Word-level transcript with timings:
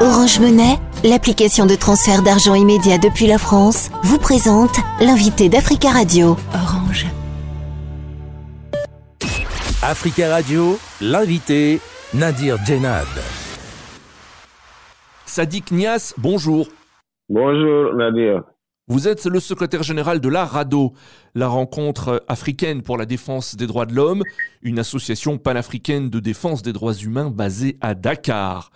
Orange 0.00 0.38
Monnaie, 0.38 0.76
l'application 1.02 1.66
de 1.66 1.74
transfert 1.74 2.22
d'argent 2.22 2.54
immédiat 2.54 2.98
depuis 2.98 3.26
la 3.26 3.36
France, 3.36 3.90
vous 4.04 4.18
présente 4.18 4.76
l'invité 5.00 5.48
d'Africa 5.48 5.90
Radio. 5.90 6.36
Orange. 6.54 7.04
Africa 9.82 10.30
Radio, 10.30 10.78
l'invité 11.00 11.80
Nadir 12.14 12.64
Djenad. 12.64 13.08
Sadik 15.26 15.72
Nias, 15.72 16.14
bonjour. 16.16 16.68
Bonjour 17.28 17.92
Nadir. 17.94 18.44
Vous 18.86 19.08
êtes 19.08 19.26
le 19.26 19.40
secrétaire 19.40 19.82
général 19.82 20.20
de 20.20 20.28
la 20.28 20.44
RADO, 20.44 20.92
la 21.34 21.48
rencontre 21.48 22.24
africaine 22.28 22.82
pour 22.82 22.98
la 22.98 23.04
défense 23.04 23.56
des 23.56 23.66
droits 23.66 23.84
de 23.84 23.94
l'homme, 23.94 24.22
une 24.62 24.78
association 24.78 25.38
panafricaine 25.38 26.08
de 26.08 26.20
défense 26.20 26.62
des 26.62 26.72
droits 26.72 26.94
humains 26.94 27.30
basée 27.30 27.76
à 27.80 27.96
Dakar. 27.96 28.70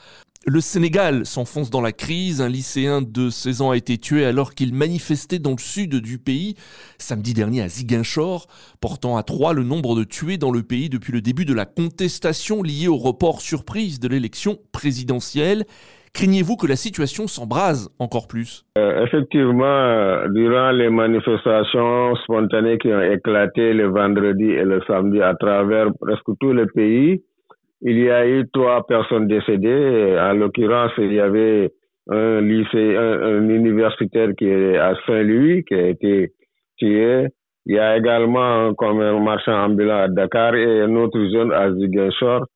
Le 0.45 0.59
Sénégal 0.61 1.25
s'enfonce 1.25 1.71
dans 1.71 1.81
la 1.81 1.93
crise. 1.93 2.41
Un 2.41 2.49
lycéen 2.49 3.01
de 3.01 3.31
16 3.31 3.63
ans 3.63 3.71
a 3.71 3.77
été 3.77 3.97
tué 3.97 4.25
alors 4.25 4.55
qu'il 4.55 4.75
manifestait 4.75 5.39
dans 5.39 5.53
le 5.53 5.59
sud 5.59 6.01
du 6.01 6.19
pays 6.19 6.57
samedi 6.99 7.33
dernier 7.33 7.63
à 7.63 7.69
Ziguinchor, 7.69 8.49
portant 8.81 9.17
à 9.17 9.23
trois 9.23 9.53
le 9.53 9.63
nombre 9.63 9.95
de 9.95 10.03
tués 10.03 10.39
dans 10.39 10.51
le 10.51 10.65
pays 10.65 10.89
depuis 10.89 11.13
le 11.13 11.21
début 11.21 11.45
de 11.45 11.55
la 11.55 11.65
contestation 11.65 12.65
liée 12.65 12.89
au 12.89 12.97
report 12.97 13.41
surprise 13.41 14.01
de 14.01 14.09
l'élection 14.09 14.59
présidentielle. 14.73 15.63
Craignez-vous 16.13 16.57
que 16.57 16.67
la 16.67 16.77
situation 16.77 17.29
s'embrase 17.29 17.89
encore 18.01 18.27
plus? 18.27 18.65
Euh, 18.77 19.05
Effectivement, 19.07 20.29
durant 20.35 20.73
les 20.73 20.91
manifestations 20.91 22.17
spontanées 22.17 22.79
qui 22.79 22.89
ont 22.89 23.01
éclaté 23.01 23.73
le 23.73 23.87
vendredi 23.89 24.51
et 24.51 24.65
le 24.65 24.81
samedi 24.89 25.23
à 25.23 25.35
travers 25.35 25.87
presque 26.01 26.37
tout 26.41 26.53
le 26.53 26.67
pays, 26.67 27.23
il 27.83 27.99
y 27.99 28.11
a 28.11 28.27
eu 28.27 28.49
trois 28.53 28.87
personnes 28.87 29.27
décédées. 29.27 30.17
En 30.19 30.35
l'occurrence, 30.35 30.93
il 30.99 31.13
y 31.13 31.21
avait 31.21 31.71
un 32.09 32.41
lycée, 32.41 32.97
un, 32.97 33.49
universitaire 33.49 34.29
qui 34.39 34.47
est 34.47 34.77
à 34.77 34.95
Saint-Louis 35.07 35.65
qui 35.65 35.75
a 35.75 35.89
été 35.89 36.33
tué. 36.79 37.27
Il 37.67 37.77
y 37.77 37.79
a 37.79 37.97
également 37.97 38.71
un 38.81 39.21
marchand 39.21 39.65
ambulant 39.65 40.03
à 40.03 40.09
Dakar 40.09 40.55
et 40.55 40.83
un 40.83 40.95
autre 40.97 41.19
jeune 41.33 41.53
à 41.53 41.73
Ziguinchor. 41.73 42.47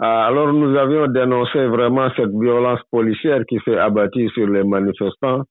Ah, 0.00 0.26
alors 0.26 0.52
nous 0.52 0.76
avions 0.76 1.08
dénoncé 1.08 1.66
vraiment 1.66 2.08
cette 2.16 2.30
violence 2.30 2.80
policière 2.90 3.40
qui 3.48 3.58
s'est 3.64 3.76
abattue 3.78 4.28
sur 4.30 4.46
les 4.46 4.62
manifestants 4.62 5.42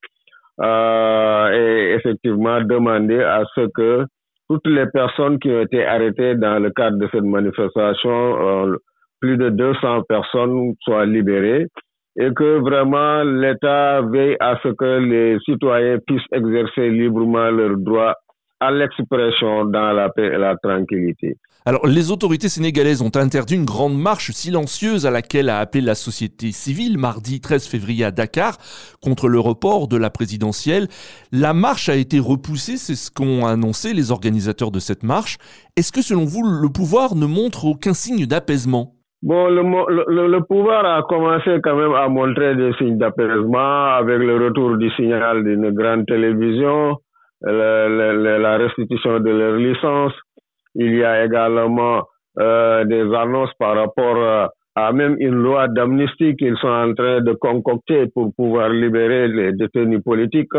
euh, 0.62 1.50
et 1.52 1.94
effectivement 1.94 2.58
demandé 2.62 3.20
à 3.20 3.44
ce 3.54 3.66
que 3.74 4.06
toutes 4.48 4.66
les 4.66 4.86
personnes 4.86 5.38
qui 5.38 5.50
ont 5.50 5.60
été 5.60 5.84
arrêtées 5.84 6.34
dans 6.36 6.58
le 6.58 6.70
cadre 6.70 6.96
de 6.96 7.06
cette 7.12 7.24
manifestation 7.24 8.70
euh, 8.70 8.76
plus 9.20 9.36
de 9.36 9.50
200 9.50 10.02
personnes 10.08 10.74
soient 10.82 11.06
libérées 11.06 11.66
et 12.20 12.30
que 12.34 12.58
vraiment 12.58 13.22
l'État 13.22 14.02
veille 14.02 14.36
à 14.40 14.58
ce 14.62 14.68
que 14.68 14.98
les 14.98 15.38
citoyens 15.44 15.98
puissent 16.06 16.20
exercer 16.32 16.90
librement 16.90 17.50
leurs 17.50 17.76
droits 17.76 18.16
à 18.60 18.72
l'expression 18.72 19.64
dans 19.66 19.92
la 19.92 20.08
paix 20.08 20.26
et 20.26 20.38
la 20.38 20.56
tranquillité. 20.56 21.36
Alors, 21.64 21.86
les 21.86 22.10
autorités 22.10 22.48
sénégalaises 22.48 23.02
ont 23.02 23.14
interdit 23.14 23.54
une 23.54 23.66
grande 23.66 23.96
marche 23.96 24.30
silencieuse 24.30 25.06
à 25.06 25.10
laquelle 25.10 25.50
a 25.50 25.58
appelé 25.58 25.82
la 25.84 25.94
société 25.94 26.50
civile 26.50 26.96
mardi 26.98 27.40
13 27.40 27.66
février 27.66 28.04
à 28.04 28.10
Dakar 28.10 28.56
contre 29.02 29.28
le 29.28 29.38
report 29.38 29.86
de 29.86 29.96
la 29.98 30.08
présidentielle. 30.08 30.88
La 31.30 31.52
marche 31.52 31.88
a 31.88 31.96
été 31.96 32.18
repoussée, 32.20 32.78
c'est 32.78 32.94
ce 32.94 33.10
qu'ont 33.10 33.44
annoncé 33.44 33.92
les 33.92 34.10
organisateurs 34.10 34.70
de 34.70 34.80
cette 34.80 35.02
marche. 35.02 35.36
Est-ce 35.76 35.92
que 35.92 36.00
selon 36.00 36.24
vous, 36.24 36.42
le 36.42 36.70
pouvoir 36.70 37.14
ne 37.14 37.26
montre 37.26 37.66
aucun 37.66 37.92
signe 37.92 38.24
d'apaisement? 38.24 38.97
Bon, 39.20 39.48
le, 39.48 39.62
le, 39.62 40.28
le, 40.28 40.40
pouvoir 40.44 40.84
a 40.86 41.02
commencé 41.02 41.58
quand 41.64 41.74
même 41.74 41.92
à 41.92 42.08
montrer 42.08 42.54
des 42.54 42.72
signes 42.74 42.98
d'apaisement 42.98 43.86
avec 43.96 44.20
le 44.20 44.36
retour 44.44 44.76
du 44.76 44.90
signal 44.90 45.42
d'une 45.42 45.70
grande 45.70 46.06
télévision, 46.06 46.96
la 47.42 48.56
restitution 48.58 49.18
de 49.18 49.30
leur 49.30 49.56
licence. 49.56 50.12
Il 50.76 50.94
y 50.94 51.02
a 51.02 51.24
également 51.24 52.04
euh, 52.38 52.84
des 52.84 53.12
annonces 53.12 53.50
par 53.58 53.74
rapport 53.74 54.16
euh, 54.16 54.46
à 54.76 54.92
même 54.92 55.16
une 55.18 55.34
loi 55.34 55.66
d'amnistie 55.66 56.36
qu'ils 56.36 56.56
sont 56.58 56.68
en 56.68 56.94
train 56.94 57.20
de 57.20 57.32
concocter 57.32 58.06
pour 58.14 58.32
pouvoir 58.36 58.68
libérer 58.68 59.26
les 59.26 59.52
détenus 59.52 60.02
politiques. 60.04 60.54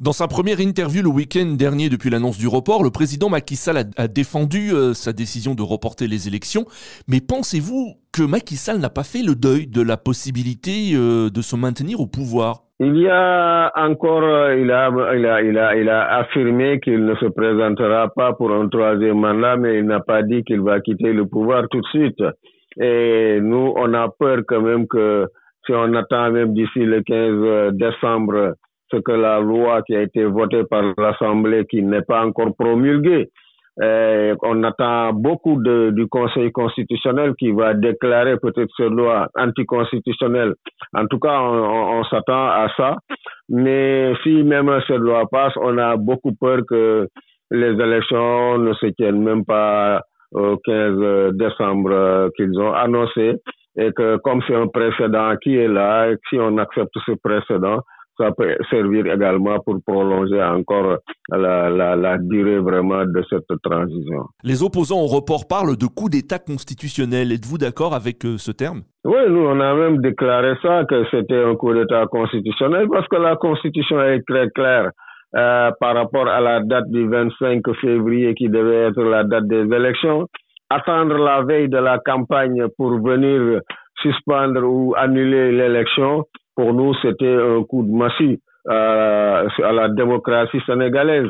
Dans 0.00 0.12
sa 0.12 0.28
première 0.28 0.60
interview 0.60 1.02
le 1.02 1.10
week-end 1.10 1.56
dernier 1.58 1.90
depuis 1.90 2.08
l'annonce 2.08 2.38
du 2.38 2.48
report, 2.48 2.82
le 2.82 2.90
président 2.90 3.28
Macky 3.28 3.54
Sall 3.54 3.84
a, 3.98 4.08
défendu 4.08 4.72
euh, 4.72 4.94
sa 4.94 5.12
décision 5.12 5.54
de 5.54 5.60
reporter 5.60 6.06
les 6.06 6.26
élections. 6.26 6.64
Mais 7.06 7.20
pensez-vous 7.20 7.96
que 8.10 8.22
Macky 8.22 8.56
Sall 8.56 8.78
n'a 8.78 8.88
pas 8.88 9.02
fait 9.02 9.22
le 9.22 9.34
deuil 9.34 9.66
de 9.66 9.82
la 9.82 9.98
possibilité 9.98 10.92
euh, 10.94 11.28
de 11.28 11.42
se 11.42 11.54
maintenir 11.54 12.00
au 12.00 12.06
pouvoir? 12.06 12.64
Il 12.80 12.96
y 12.96 13.10
a 13.10 13.70
encore, 13.76 14.22
euh, 14.22 14.56
il 14.56 14.70
a, 14.70 14.88
il 15.14 15.26
a, 15.26 15.42
il 15.42 15.58
a, 15.58 15.76
il 15.76 15.88
a 15.90 16.16
affirmé 16.16 16.80
qu'il 16.80 17.04
ne 17.04 17.14
se 17.16 17.26
présentera 17.26 18.08
pas 18.08 18.32
pour 18.32 18.52
un 18.52 18.68
troisième 18.68 19.20
mandat, 19.20 19.58
mais 19.58 19.80
il 19.80 19.84
n'a 19.84 20.00
pas 20.00 20.22
dit 20.22 20.42
qu'il 20.44 20.62
va 20.62 20.80
quitter 20.80 21.12
le 21.12 21.26
pouvoir 21.26 21.64
tout 21.70 21.82
de 21.82 21.88
suite. 21.88 22.24
Et 22.80 23.38
nous, 23.42 23.74
on 23.76 23.92
a 23.92 24.08
peur 24.18 24.38
quand 24.48 24.62
même 24.62 24.86
que 24.88 25.26
si 25.66 25.72
on 25.74 25.92
attend 25.92 26.30
même 26.30 26.54
d'ici 26.54 26.78
le 26.78 27.02
15 27.02 27.74
décembre 27.74 28.54
ce 28.90 28.98
que 28.98 29.12
la 29.12 29.40
loi 29.40 29.82
qui 29.82 29.94
a 29.94 30.02
été 30.02 30.24
votée 30.24 30.64
par 30.64 30.82
l'Assemblée, 30.98 31.66
qui 31.70 31.82
n'est 31.82 32.02
pas 32.02 32.24
encore 32.24 32.54
promulguée, 32.58 33.30
on 33.78 34.62
attend 34.64 35.12
beaucoup 35.14 35.62
du 35.62 36.06
Conseil 36.08 36.52
constitutionnel 36.52 37.34
qui 37.38 37.50
va 37.50 37.74
déclarer 37.74 38.36
peut-être 38.36 38.70
cette 38.76 38.90
loi 38.90 39.28
anticonstitutionnelle. 39.38 40.54
En 40.94 41.06
tout 41.06 41.18
cas, 41.18 41.40
on, 41.40 42.00
on 42.00 42.04
s'attend 42.04 42.48
à 42.48 42.68
ça. 42.76 42.96
Mais 43.48 44.12
si 44.22 44.42
même 44.42 44.70
cette 44.86 44.98
loi 44.98 45.24
passe, 45.30 45.54
on 45.56 45.78
a 45.78 45.96
beaucoup 45.96 46.34
peur 46.34 46.60
que 46.68 47.08
les 47.50 47.72
élections 47.72 48.58
ne 48.58 48.72
se 48.74 48.86
tiennent 48.86 49.22
même 49.22 49.44
pas 49.44 50.02
au 50.32 50.56
15 50.64 51.32
décembre 51.34 52.30
qu'ils 52.36 52.58
ont 52.60 52.72
annoncé 52.72 53.34
et 53.76 53.92
que 53.92 54.16
comme 54.18 54.42
c'est 54.46 54.54
un 54.54 54.68
précédent 54.68 55.34
qui 55.42 55.56
est 55.56 55.68
là, 55.68 56.12
si 56.28 56.38
on 56.38 56.58
accepte 56.58 56.96
ce 57.06 57.12
précédent, 57.22 57.80
ça 58.20 58.30
peut 58.32 58.54
servir 58.68 59.06
également 59.06 59.58
pour 59.60 59.76
prolonger 59.86 60.42
encore 60.42 60.98
la, 61.30 61.70
la, 61.70 61.96
la, 61.96 62.18
durée 62.18 62.58
vraiment 62.58 63.04
de 63.04 63.24
cette 63.30 63.60
transition. 63.62 64.24
Les 64.44 64.62
opposants 64.62 65.00
au 65.00 65.06
report 65.06 65.46
parlent 65.48 65.76
de 65.76 65.86
coup 65.86 66.08
d'État 66.08 66.38
constitutionnel. 66.38 67.32
Êtes-vous 67.32 67.58
d'accord 67.58 67.94
avec 67.94 68.24
euh, 68.24 68.36
ce 68.36 68.52
terme? 68.52 68.82
Oui, 69.04 69.20
nous, 69.28 69.46
on 69.46 69.58
a 69.60 69.74
même 69.74 69.98
déclaré 69.98 70.54
ça, 70.62 70.84
que 70.84 71.04
c'était 71.10 71.42
un 71.42 71.54
coup 71.54 71.72
d'État 71.72 72.06
constitutionnel, 72.06 72.86
parce 72.92 73.08
que 73.08 73.16
la 73.16 73.36
Constitution 73.36 74.02
est 74.02 74.22
très 74.28 74.50
claire. 74.50 74.90
Euh, 75.36 75.70
par 75.78 75.94
rapport 75.94 76.26
à 76.26 76.40
la 76.40 76.58
date 76.58 76.90
du 76.90 77.08
25 77.08 77.62
février 77.80 78.34
qui 78.34 78.48
devait 78.48 78.88
être 78.88 79.00
la 79.00 79.22
date 79.22 79.46
des 79.46 79.62
élections, 79.62 80.26
attendre 80.68 81.18
la 81.18 81.42
veille 81.42 81.68
de 81.68 81.78
la 81.78 82.00
campagne 82.00 82.66
pour 82.76 83.00
venir 83.00 83.60
suspendre 84.02 84.64
ou 84.64 84.92
annuler 84.96 85.52
l'élection, 85.52 86.24
pour 86.60 86.74
nous, 86.74 86.92
c'était 87.00 87.36
un 87.36 87.62
coup 87.64 87.82
de 87.82 87.90
massue 87.90 88.38
euh, 88.68 89.48
à 89.64 89.72
la 89.72 89.88
démocratie 89.88 90.60
sénégalaise. 90.66 91.28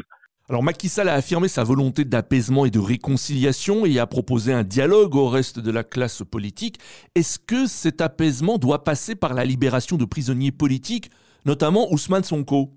Alors 0.48 0.64
Macky 0.64 0.88
Sall 0.88 1.08
a 1.08 1.14
affirmé 1.14 1.46
sa 1.46 1.62
volonté 1.62 2.04
d'apaisement 2.04 2.66
et 2.66 2.70
de 2.70 2.80
réconciliation 2.80 3.86
et 3.86 4.00
a 4.00 4.06
proposé 4.08 4.52
un 4.52 4.64
dialogue 4.64 5.14
au 5.14 5.28
reste 5.28 5.60
de 5.64 5.70
la 5.70 5.84
classe 5.84 6.24
politique. 6.24 6.78
Est-ce 7.14 7.38
que 7.38 7.66
cet 7.66 8.00
apaisement 8.00 8.58
doit 8.58 8.82
passer 8.82 9.14
par 9.14 9.34
la 9.34 9.44
libération 9.44 9.96
de 9.96 10.04
prisonniers 10.04 10.50
politiques, 10.50 11.10
notamment 11.46 11.86
Ousmane 11.92 12.24
Sonko? 12.24 12.70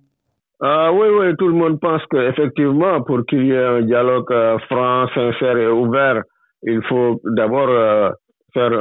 Ah, 0.62 0.92
oui, 0.94 1.08
oui, 1.08 1.36
tout 1.40 1.48
le 1.48 1.56
monde 1.56 1.80
pense 1.80 2.04
qu'effectivement, 2.12 3.02
pour 3.02 3.26
qu'il 3.26 3.48
y 3.48 3.52
ait 3.52 3.66
un 3.66 3.82
dialogue 3.82 4.32
euh, 4.32 4.60
franc, 4.70 5.08
sincère 5.16 5.58
et 5.58 5.68
ouvert, 5.68 6.22
il 6.62 6.84
faut 6.84 7.20
d'abord 7.26 7.70
euh, 7.70 8.12
faire 8.54 8.72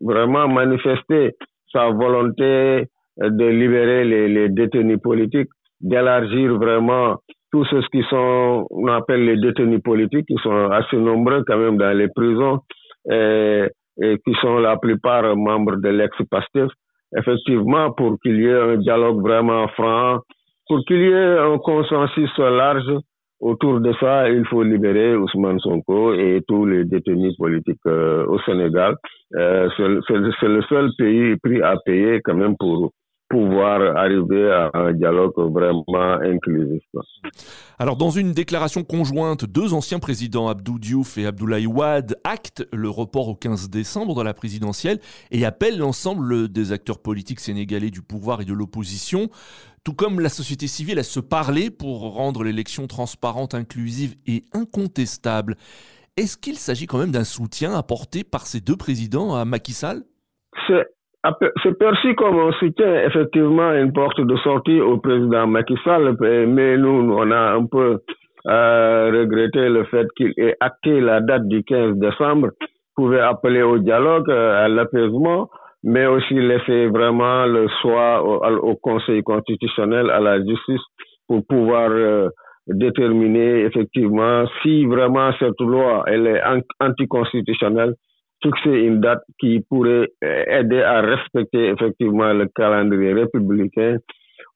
vraiment 0.00 0.48
manifester 0.48 1.32
sa 1.72 1.90
volonté 1.90 2.86
de 3.18 3.46
libérer 3.46 4.04
les, 4.04 4.48
détenus 4.48 5.00
politiques, 5.02 5.50
d'élargir 5.80 6.56
vraiment 6.56 7.16
tous 7.52 7.64
ceux 7.66 7.82
qui 7.92 8.02
sont, 8.10 8.66
on 8.70 8.88
appelle 8.88 9.24
les 9.24 9.36
détenus 9.36 9.82
politiques, 9.82 10.26
qui 10.26 10.36
sont 10.42 10.70
assez 10.70 10.96
nombreux 10.96 11.44
quand 11.46 11.58
même 11.58 11.76
dans 11.76 11.96
les 11.96 12.08
prisons 12.08 12.60
et, 13.10 13.66
et 14.02 14.18
qui 14.24 14.34
sont 14.40 14.58
la 14.58 14.76
plupart 14.76 15.36
membres 15.36 15.76
de 15.76 15.88
l'ex-PASTEF, 15.88 16.70
effectivement, 17.16 17.92
pour 17.92 18.18
qu'il 18.20 18.40
y 18.40 18.46
ait 18.46 18.60
un 18.60 18.76
dialogue 18.76 19.20
vraiment 19.20 19.68
franc, 19.68 20.18
pour 20.66 20.84
qu'il 20.86 21.02
y 21.02 21.10
ait 21.10 21.38
un 21.38 21.58
consensus 21.58 22.36
large 22.38 22.90
Autour 23.44 23.80
de 23.80 23.92
ça, 24.00 24.30
il 24.30 24.42
faut 24.46 24.62
libérer 24.62 25.14
Ousmane 25.14 25.60
Sonko 25.60 26.14
et 26.14 26.40
tous 26.48 26.64
les 26.64 26.86
détenus 26.86 27.36
politiques 27.36 27.76
euh, 27.86 28.24
au 28.26 28.38
Sénégal. 28.40 28.96
Euh, 29.36 29.68
c'est 29.76 30.48
le 30.48 30.62
seul 30.62 30.90
pays 30.96 31.36
pris 31.42 31.60
à 31.60 31.76
payer 31.84 32.22
quand 32.24 32.36
même 32.36 32.56
pour 32.56 32.92
pouvoir 33.28 33.98
arriver 33.98 34.50
à 34.50 34.70
un 34.72 34.92
dialogue 34.94 35.32
vraiment 35.36 36.14
inclusif. 36.22 36.82
Alors, 37.78 37.96
dans 37.96 38.10
une 38.10 38.32
déclaration 38.32 38.82
conjointe, 38.82 39.44
deux 39.44 39.74
anciens 39.74 39.98
présidents, 39.98 40.48
Abdou 40.48 40.78
Diouf 40.78 41.18
et 41.18 41.26
Abdoulaye 41.26 41.66
Wade, 41.66 42.16
actent 42.24 42.66
le 42.72 42.88
report 42.88 43.28
au 43.28 43.34
15 43.34 43.68
décembre 43.68 44.14
dans 44.14 44.22
la 44.22 44.32
présidentielle 44.34 45.00
et 45.30 45.44
appellent 45.44 45.78
l'ensemble 45.78 46.48
des 46.48 46.72
acteurs 46.72 46.98
politiques 46.98 47.40
sénégalais 47.40 47.90
du 47.90 48.00
pouvoir 48.00 48.40
et 48.40 48.44
de 48.46 48.54
l'opposition, 48.54 49.28
tout 49.84 49.94
comme 49.94 50.20
la 50.20 50.28
société 50.28 50.66
civile, 50.66 50.98
à 50.98 51.02
se 51.02 51.20
parler 51.20 51.70
pour 51.70 52.14
rendre 52.14 52.42
l'élection 52.42 52.86
transparente, 52.86 53.54
inclusive 53.54 54.14
et 54.26 54.42
incontestable. 54.54 55.56
Est-ce 56.16 56.38
qu'il 56.38 56.54
s'agit 56.54 56.86
quand 56.86 56.98
même 56.98 57.10
d'un 57.10 57.24
soutien 57.24 57.74
apporté 57.74 58.24
par 58.24 58.46
ces 58.46 58.60
deux 58.60 58.76
présidents 58.76 59.34
à 59.34 59.44
Macky 59.44 59.72
Sall? 59.72 60.02
C'est 61.62 61.78
perçu 61.78 62.14
comme 62.14 62.38
un 62.38 62.52
soutien, 62.52 63.02
effectivement, 63.04 63.72
une 63.72 63.92
porte 63.92 64.20
de 64.20 64.36
sortie 64.36 64.80
au 64.80 64.98
président 64.98 65.46
Macky 65.46 65.76
Sall, 65.82 66.16
mais 66.20 66.76
nous, 66.76 67.12
on 67.12 67.30
a 67.30 67.52
un 67.54 67.64
peu 67.64 67.98
euh, 68.46 69.10
regretté 69.10 69.68
le 69.70 69.84
fait 69.84 70.06
qu'il 70.16 70.32
ait 70.36 70.56
acté 70.60 71.00
la 71.00 71.20
date 71.20 71.48
du 71.48 71.64
15 71.64 71.96
décembre, 71.96 72.50
pouvait 72.94 73.20
appeler 73.20 73.62
au 73.62 73.78
dialogue, 73.78 74.30
euh, 74.30 74.64
à 74.64 74.68
l'apaisement, 74.68 75.48
mais 75.84 76.06
aussi 76.06 76.34
laisser 76.34 76.86
vraiment 76.86 77.44
le 77.44 77.68
choix 77.82 78.22
au, 78.24 78.74
Conseil 78.76 79.22
constitutionnel, 79.22 80.10
à 80.10 80.18
la 80.18 80.38
justice, 80.38 80.80
pour 81.28 81.46
pouvoir 81.46 81.90
euh, 81.90 82.30
déterminer 82.66 83.64
effectivement 83.64 84.44
si 84.62 84.86
vraiment 84.86 85.30
cette 85.38 85.60
loi 85.60 86.04
elle 86.06 86.26
est 86.26 86.42
anticonstitutionnelle. 86.80 87.94
Fixer 88.42 88.70
une 88.70 89.00
date 89.00 89.22
qui 89.38 89.60
pourrait 89.68 90.08
euh, 90.24 90.44
aider 90.48 90.80
à 90.80 91.02
respecter 91.02 91.68
effectivement 91.68 92.32
le 92.32 92.46
calendrier 92.54 93.12
républicain 93.12 93.96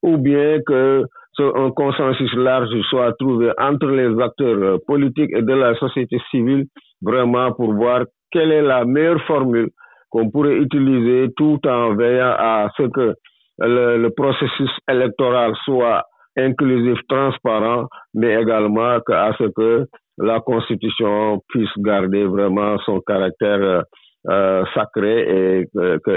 ou 0.02 0.16
bien 0.16 0.60
que 0.66 1.04
un 1.40 1.70
consensus 1.70 2.32
large 2.34 2.69
soit 2.90 3.12
trouvé 3.19 3.52
entre 3.58 3.86
les 3.86 4.20
acteurs 4.20 4.62
euh, 4.62 4.78
politiques 4.86 5.31
et 5.32 5.42
de 5.42 5.52
la 5.52 5.74
société 5.76 6.19
civile 6.31 6.64
vraiment 7.00 7.52
pour 7.52 7.72
voir 7.74 8.04
quelle 8.32 8.50
est 8.50 8.62
la 8.62 8.84
meilleure 8.84 9.22
formule 9.22 9.70
qu'on 10.10 10.31
pourrait 10.31 10.56
utiliser 10.56 11.28
tout 11.37 11.60
en 11.66 11.94
veillant 11.94 12.34
à 12.38 12.69
ce 12.76 12.84
que 12.84 13.14
le, 13.58 13.99
le 13.99 14.10
processus 14.10 14.70
électoral 14.88 15.52
soit 15.64 16.05
inclusif, 16.37 16.99
transparent, 17.08 17.88
mais 18.14 18.40
également 18.40 18.99
à 19.08 19.32
ce 19.38 19.44
que 19.55 19.87
la 20.19 20.40
Constitution 20.40 21.43
puisse 21.49 21.70
garder 21.78 22.25
vraiment 22.25 22.78
son 22.84 23.00
caractère 23.00 23.82
euh, 24.28 24.64
sacré 24.75 25.60
et 25.60 25.69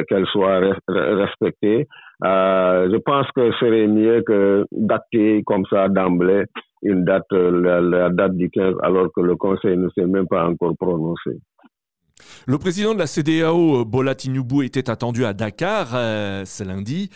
qu'elle 0.07 0.25
soit 0.27 0.59
respectée. 0.87 1.87
Euh, 2.25 2.89
je 2.91 2.97
pense 2.97 3.27
que 3.35 3.51
ce 3.51 3.57
serait 3.59 3.87
mieux 3.87 4.21
que 4.25 4.65
d'acter 4.71 5.43
comme 5.45 5.65
ça 5.69 5.87
d'emblée 5.87 6.45
une 6.83 7.03
date, 7.05 7.31
la, 7.31 8.09
date 8.09 8.35
du 8.35 8.49
15, 8.49 8.75
alors 8.81 9.07
que 9.15 9.21
le 9.21 9.35
Conseil 9.35 9.77
ne 9.77 9.87
s'est 9.89 10.07
même 10.07 10.27
pas 10.27 10.47
encore 10.47 10.73
prononcé. 10.79 11.37
Le 12.47 12.57
président 12.57 12.93
de 12.93 12.99
la 12.99 13.05
CDAO, 13.05 13.85
Bola 13.85 14.15
Tinubu, 14.15 14.65
était 14.65 14.89
attendu 14.89 15.25
à 15.25 15.33
Dakar 15.33 15.93
euh, 15.93 16.43
ce 16.45 16.63
lundi. 16.63 17.09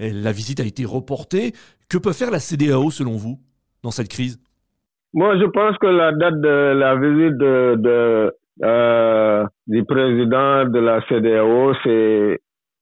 La 0.00 0.32
visite 0.32 0.58
a 0.58 0.64
été 0.64 0.84
reportée. 0.84 1.52
Que 1.88 1.98
peut 1.98 2.12
faire 2.12 2.30
la 2.32 2.40
CDAO 2.40 2.90
selon 2.90 3.12
vous 3.12 3.38
dans 3.84 3.92
cette 3.92 4.08
crise? 4.08 4.40
Moi, 5.14 5.38
je 5.38 5.44
pense 5.44 5.76
que 5.78 5.86
la 5.86 6.10
date 6.12 6.40
de 6.40 6.72
la 6.74 6.96
visite 6.96 7.40
euh, 8.64 9.44
du 9.68 9.84
président 9.84 10.64
de 10.64 10.78
la 10.80 11.00
CDAO, 11.08 11.74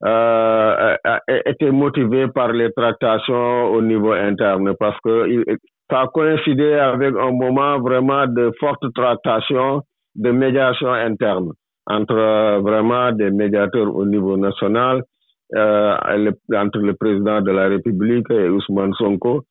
euh, 0.03 0.97
a 1.05 1.21
été 1.45 1.71
motivée 1.71 2.29
par 2.29 2.53
les 2.53 2.73
tractations 2.73 3.65
au 3.67 3.83
niveau 3.83 4.13
interne 4.13 4.73
parce 4.81 4.99
que 5.05 5.45
ça 5.91 6.01
a 6.03 6.07
coïncidé 6.07 6.73
avec 6.73 7.15
un 7.15 7.33
moment 7.33 7.79
vraiment 7.81 8.27
de 8.27 8.51
forte 8.59 8.83
tractation, 8.95 9.83
de 10.15 10.31
médiation 10.31 10.91
interne 10.91 11.51
entre 11.91 12.15
euh, 12.17 12.61
vraiment 12.61 13.13
des 13.13 13.31
médiateurs 13.31 13.95
au 13.95 14.05
niveau 14.07 14.37
national, 14.37 15.03
euh, 15.57 15.97
entre 16.55 16.79
le 16.79 16.95
président 16.95 17.41
de 17.41 17.51
la 17.51 17.67
République 17.69 18.31
et 18.31 18.49
Ousmane 18.49 18.95
Sonko. 18.95 19.43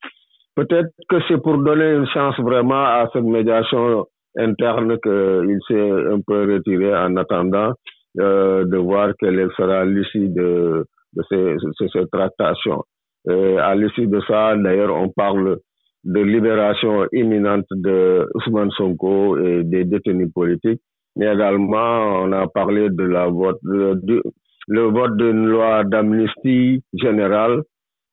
Peut-être 0.55 0.89
que 1.09 1.17
c'est 1.27 1.41
pour 1.41 1.57
donner 1.57 1.91
une 1.93 2.07
chance 2.07 2.39
vraiment 2.39 2.83
à 2.99 3.09
cette 3.11 3.23
médiation 3.23 4.05
interne 4.37 4.97
qu'il 5.03 5.59
s'est 5.67 5.91
un 6.15 6.19
peu 6.25 6.53
retiré 6.53 6.95
en 6.95 7.15
attendant 7.17 7.73
euh, 8.19 8.63
de 8.65 8.77
voir 8.77 9.09
quelle 9.19 9.49
sera 9.57 9.85
l'issue 9.85 10.29
de, 10.29 10.85
de, 11.15 11.23
ces, 11.29 11.55
ces, 11.91 12.05
tractations. 12.11 12.83
à 13.27 13.75
l'issue 13.75 14.07
de 14.07 14.21
ça, 14.27 14.55
d'ailleurs, 14.55 14.95
on 14.95 15.09
parle 15.09 15.57
de 16.05 16.21
libération 16.21 17.05
imminente 17.11 17.65
de 17.71 18.27
Ousmane 18.35 18.71
Sonko 18.71 19.37
et 19.37 19.63
des 19.63 19.83
détenus 19.83 20.31
politiques, 20.33 20.81
mais 21.15 21.31
également 21.33 22.23
on 22.23 22.31
a 22.31 22.47
parlé 22.47 22.89
de 22.89 23.03
la 23.03 23.27
vote, 23.27 23.59
de, 23.63 24.21
le 24.67 24.81
vote 24.83 25.17
d'une 25.17 25.47
loi 25.47 25.83
d'amnistie 25.83 26.83
générale 26.93 27.63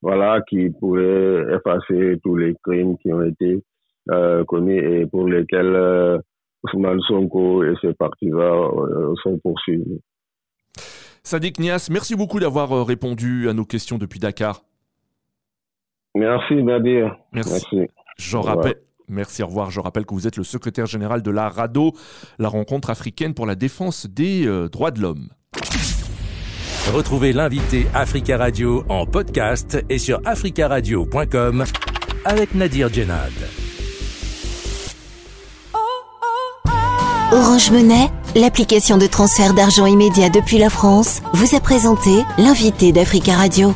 voilà, 0.03 0.41
qui 0.49 0.71
pourrait 0.79 1.45
effacer 1.55 2.19
tous 2.23 2.37
les 2.37 2.55
crimes 2.65 2.97
qui 2.99 3.13
ont 3.13 3.23
été 3.23 3.63
euh, 4.11 4.45
commis 4.45 4.77
et 4.77 5.07
pour 5.07 5.27
lesquels 5.29 5.75
euh, 5.75 6.19
Ousmane 6.63 7.01
Sonko 7.09 7.65
et 7.65 7.75
ses 7.81 7.93
partisans 7.95 8.71
euh, 8.79 9.15
sont 9.23 9.39
poursuivis. 9.39 10.01
Sadiq 11.23 11.59
Nias, 11.59 11.89
merci 11.91 12.15
beaucoup 12.15 12.39
d'avoir 12.39 12.73
euh, 12.73 12.83
répondu 12.85 13.49
à 13.49 13.53
nos 13.53 13.65
questions 13.65 13.99
depuis 13.99 14.21
Dakar. 14.21 14.63
Merci 16.15 16.63
Nadir. 16.63 17.17
Merci. 17.33 17.89
Je 18.17 18.37
rappelle, 18.37 18.77
Merci, 19.09 19.43
au 19.43 19.47
revoir. 19.47 19.71
Je 19.71 19.81
rappelle 19.81 20.05
que 20.07 20.15
vous 20.15 20.27
êtes 20.27 20.37
le 20.37 20.45
secrétaire 20.45 20.87
général 20.87 21.23
de 21.23 21.31
la 21.31 21.49
RADO, 21.49 21.93
la 22.39 22.49
rencontre 22.49 22.91
africaine 22.91 23.35
pour 23.35 23.47
la 23.47 23.55
défense 23.55 24.07
des 24.07 24.47
droits 24.71 24.91
de 24.91 25.01
l'homme. 25.01 25.29
Retrouvez 26.95 27.33
l'invité 27.33 27.87
Africa 27.95 28.39
Radio 28.39 28.85
en 28.89 29.07
podcast 29.07 29.85
et 29.89 29.99
sur 29.99 30.21
africaradio.com 30.25 31.65
avec 32.25 32.55
Nadir 32.55 32.93
Djenad. 32.93 33.33
Orange 37.33 37.73
Monnaie, 37.73 38.09
l'application 38.37 38.99
de 38.99 39.07
transfert 39.07 39.53
d'argent 39.53 39.87
immédiat 39.87 40.31
depuis 40.31 40.59
la 40.59 40.71
France, 40.71 41.23
vous 41.33 41.57
a 41.57 41.61
présenté 41.61 42.23
l'invité 42.39 42.93
d'Africa 42.93 43.35
Radio. 43.35 43.75